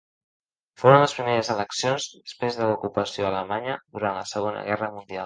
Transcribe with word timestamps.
Foren 0.83 1.01
les 1.01 1.11
primeres 1.17 1.51
eleccions 1.55 2.07
després 2.21 2.57
de 2.61 2.71
l'ocupació 2.71 3.29
alemanya 3.29 3.77
durant 3.99 4.19
la 4.21 4.25
Segona 4.31 4.65
Guerra 4.71 4.91
Mundial. 4.97 5.19